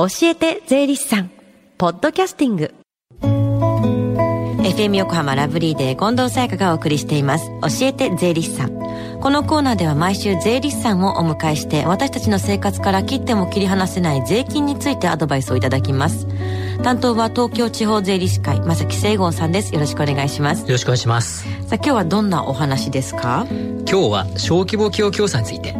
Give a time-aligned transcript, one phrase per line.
[0.00, 1.30] 教えて税理士さん。
[1.76, 2.72] ポッドキャスティング。
[3.20, 7.50] FM 横浜ラブリーで近藤沙耶香がお送りしています。
[7.60, 9.20] 教えて税理士さん。
[9.20, 16.26] このコーナーでは毎週税理士さんをお迎えして私たちの生活から切っても切り離せない税金についてアドバイスをいただきます。
[16.82, 19.74] 担当は東京地方税理士会正木聖吾さんです。
[19.74, 20.62] よろしくお願いします。
[20.62, 21.42] よろしくお願いします。
[21.66, 23.46] さあ今日はどんなお話ですか？
[23.50, 25.74] 今日は小規模企業協賛について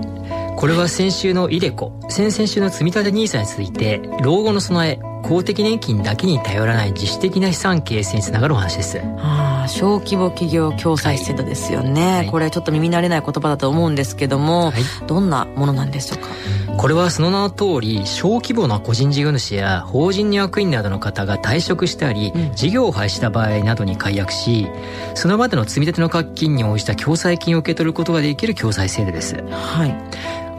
[0.60, 9.00] これは先週のイデコ、先々週の積立 NISA に続いて、老後の備え、公的年金だけに頼らない自主的な資産形成につながるお話です。
[9.00, 16.28] ああ、小規模企業共済制度ですよね、はい、これちょっと耳慣れない言葉だと思うんですけども、はい、どんなものなんでしょうか？
[16.76, 24.66] これはその名の通り、小規模な個人事業主や法人の役員などの方が退職したり、うん、事業を廃止した場合などに解約し、
[25.14, 29.36] その場での積み立ての課金に応じた共済金を受け取ることができる共済制度です。
[29.50, 29.94] はい。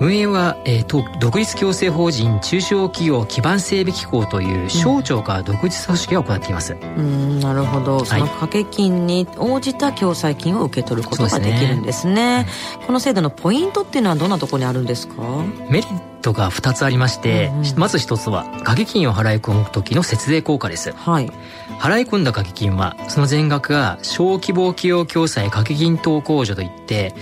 [0.02, 6.73] 運営は、えー、独立共生法人中小企業基盤整備機構という省庁から独立組織が行っています。
[6.73, 8.03] うん、なるほど。
[8.03, 12.48] その掛け金に応じた共済金を受け取ることができるんですね。
[12.73, 15.14] すねこの制度のポイントっていうのはどんなところにあるんですか？
[15.70, 20.94] メリットが2つありまして、うんうん、まず1つは掛け金を払い込む時の節税効果です。
[20.94, 21.31] はい。
[21.80, 27.14] 払い込んだ掛け金はその全額が小規模企業共済掛け金等控除といって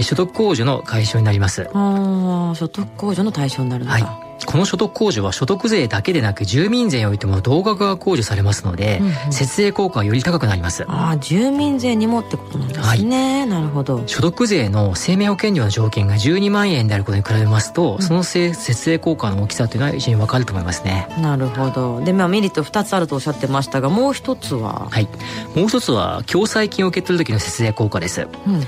[0.00, 1.68] 所得控除の解消になります。
[1.72, 3.92] ああ、所得控除の対象になるんだ。
[3.92, 4.06] はい。
[4.46, 10.84] この所得控除は所得税だけでなく住民税においても同額が控除されますので、うんうん、節税効果はより高くなります。
[10.88, 14.02] ああ住民税にもってことなんですね、はい、なるほど。
[14.06, 21.06] 所得税の生命保険料の条件が12万円であることに比べますと、うん、その節税効果の大きさというのは非常に分かると思いますね。
[21.20, 22.00] なるほど。
[22.04, 24.88] で、まあ、メリット2つあるとおっしゃってましたがもう一つは？
[24.90, 25.08] はい。
[25.54, 28.62] もう一つは共済金を受け取る時の節税効果です、うんうん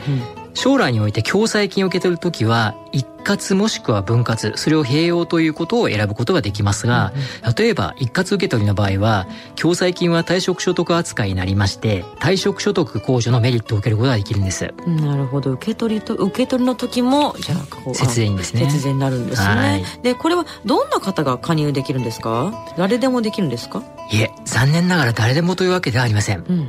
[0.56, 7.12] 将来において共済金を受け取るときは一括もしくは分割それを併用ということを選ぶことができますが、
[7.58, 14.72] 例えば一括受け取りの場合は共済金は退職所得扱いになりまして退職所得控除のメリットを受けることができるんです。
[14.86, 15.52] なるほど。
[15.52, 18.62] 受け取りと受け取りの時もじゃあ節税ですね。
[18.70, 22.54] 節税になるんですね、はい、でこれはどんな方が加入できるんですか？
[22.78, 23.82] 誰でもできるんですか？
[24.10, 26.68] いえ残念ながら誰でもというわけではありません、うんうん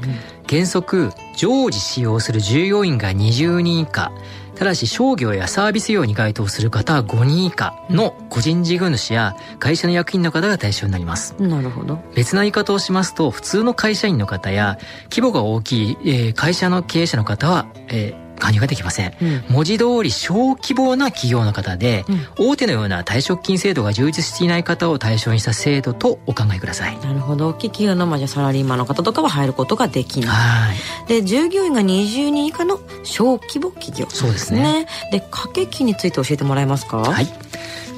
[0.49, 4.13] 原則常時使用する従業員が20人以下
[4.57, 11.35] ただし商業やサービス業に該当する方は5人以下の個人事業主や会社の役員の方が対象になります。
[11.39, 11.99] なるほど。
[12.15, 14.79] 別な言い方をしますと、普通の会社員の方や
[15.11, 22.05] 規模が大きい、えー、会社の経営者の方は、えー加入ができません、うん、文字通り小規模な企業の方で、
[22.37, 26.97] うん、大手のような退職金制度が充実していない方を対象にした制度とお考えください。
[26.99, 27.49] なるほど。
[27.49, 31.07] 大きい企業の、まあ、じゃサラリーマンの方とかは入ることができない。
[31.07, 34.87] で従業員が20人以下の小規模企業、ね、そうですね。
[35.11, 36.97] で掛け金について教えてもらえますか？
[36.97, 37.27] はい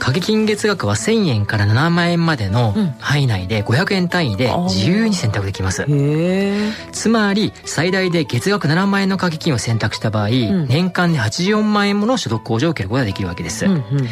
[0.09, 14.07] 掛け金月額は1000円から7万円までの範囲内で500円単位で自由に選択できます、うん、つまり最大で月額7万円の掛け金を選択した場合、うん、年間で84万円もの所得控除を受けることができるわけです、うんうんうん、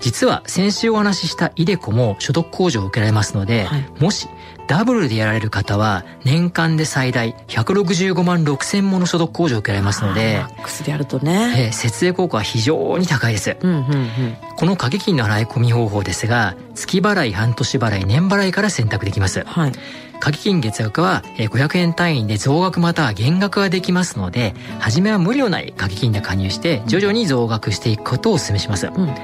[0.00, 4.28] 実は先週お話ししたイデコも所得控除を受けられますので、はい、もし
[4.70, 19.72] ダブルでやられる方は年間で最大165万6千もの所得控除を受けられますので、マックスであるとね、えー、節税効果は非常に高いです、うんうんうん、この掛け金の払い込み方法ですが月払い半年払い年払いから選択できます、はい。
[20.20, 29.14] 掛け金月額は500円単位で増額または減額ができますので初めは無理のない掛け金で加入して徐々に増額していくことをお勧めします、うん、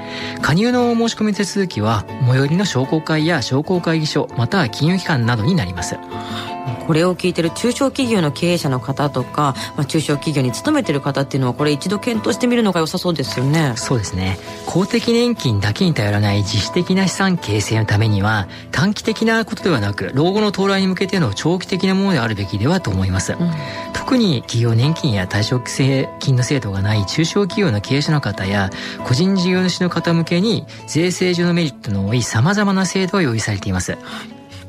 [0.40, 5.96] 加入の申し込み手続きは最寄りの商工会や商工会議所または金融機関などになります。
[6.86, 13.72] これを聞いてる中小企業の経営者の方とか、まあ、中小企業に勤めてる方っていうのはこれ一度検討してみるのが良さそうですよね。
[13.76, 14.38] そうですね。
[14.66, 23.50] 公的年金だけに頼らない自主的な資産形成のためには短期的なことではなく老後の到来に向けての長期的なものであるべきではと思います、うん、
[23.92, 25.68] 特に企業年金や退職
[26.20, 28.70] 金の制度がない中小企業の経営者の方や
[29.04, 33.96] 個人事業主の方向けに税制上のメリットの多いさまざまな制度が用意されています、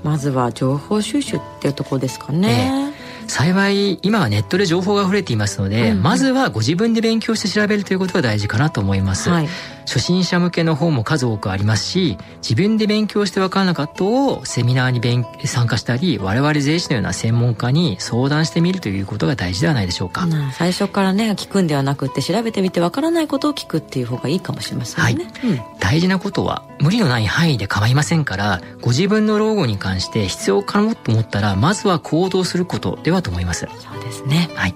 [0.07, 2.93] まずは情報収集っていうところですかね、
[3.25, 3.29] え。
[3.29, 9.49] 幸い今はネットで情報が溢れていますので、うんうん、まずはご自分で勉強して調べるということが大事かなと思います、はい、
[9.87, 33.67] 初心者向けの本も数多くありますし自分で勉強して分からなかったをセミナーに勉参加したり我々税理士のような専門家に相談してみるということが大事ではないでしょうか、最初からね聞くんではなくて調べてみて分からないことを聞くっていう方がいいかもしれませんね、はい、うん、大事なことは無理のない範囲で構いませんからご自分の老後に関して必要かもと思ったらまずは行動することではと思います。
[33.79, 34.49] そうですね。
[34.55, 34.75] はい。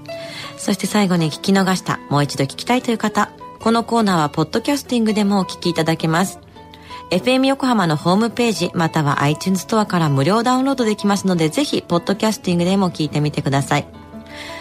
[0.58, 3.32] そして最後に聞き逃したもう一度聞きたいという方
[3.62, 6.40] このコーナーはポッドキャスティングでもお聞きいただけます。
[7.12, 13.88] FM 横浜のホームページまたは iTunes ストアから無料ダウンロードできますのでぜひポッドキャスティングでも聞いてみてください。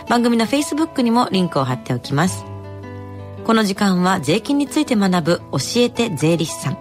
[0.09, 2.45] 番組の Facebook にもリンクを貼っておきます。
[3.45, 6.73] この時間は税金について学ぶ教えて税理士さん。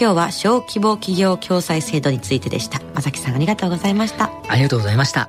[0.00, 2.80] 今日は小規模企業共済制度についてでした。
[2.94, 4.30] 正木さんありがとうございました。
[4.48, 5.28] ありがとうございました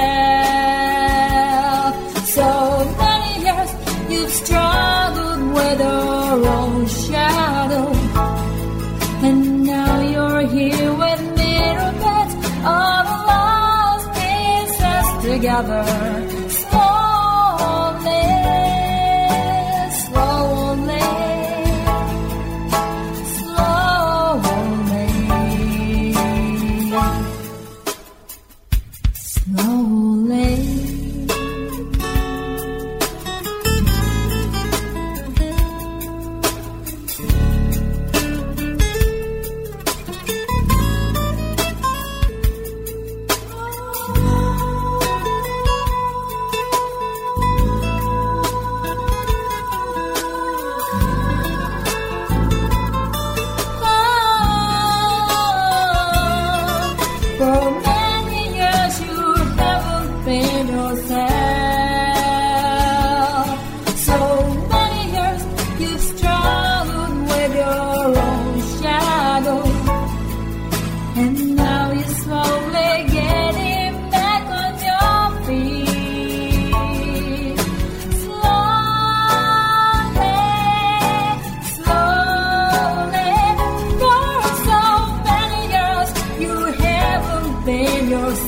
[15.31, 16.40] Together.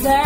[0.01, 0.22] Sir